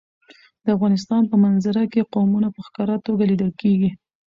د 0.63 0.65
افغانستان 0.77 1.21
په 1.31 1.35
منظره 1.43 1.83
کې 1.93 2.09
قومونه 2.13 2.47
په 2.55 2.59
ښکاره 2.67 2.95
توګه 3.05 3.23
لیدل 3.31 3.51
کېږي. 3.61 3.89